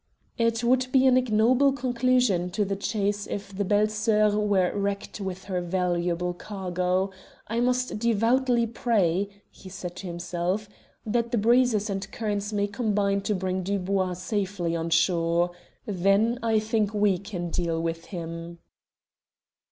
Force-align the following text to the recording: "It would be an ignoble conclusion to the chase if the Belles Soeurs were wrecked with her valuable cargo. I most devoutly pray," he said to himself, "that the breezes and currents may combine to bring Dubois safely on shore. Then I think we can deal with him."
"It 0.39 0.63
would 0.63 0.87
be 0.91 1.05
an 1.05 1.15
ignoble 1.15 1.73
conclusion 1.73 2.49
to 2.53 2.65
the 2.65 2.75
chase 2.75 3.27
if 3.27 3.55
the 3.55 3.63
Belles 3.63 3.93
Soeurs 3.93 4.35
were 4.35 4.75
wrecked 4.75 5.21
with 5.21 5.43
her 5.43 5.61
valuable 5.61 6.33
cargo. 6.33 7.11
I 7.47 7.59
most 7.59 7.99
devoutly 7.99 8.65
pray," 8.65 9.29
he 9.51 9.69
said 9.69 9.95
to 9.97 10.07
himself, 10.07 10.67
"that 11.05 11.29
the 11.31 11.37
breezes 11.37 11.87
and 11.87 12.11
currents 12.11 12.51
may 12.51 12.65
combine 12.65 13.21
to 13.21 13.35
bring 13.35 13.61
Dubois 13.61 14.13
safely 14.13 14.75
on 14.75 14.89
shore. 14.89 15.51
Then 15.85 16.39
I 16.41 16.57
think 16.57 16.95
we 16.95 17.19
can 17.19 17.51
deal 17.51 17.79
with 17.79 18.05
him." 18.05 18.57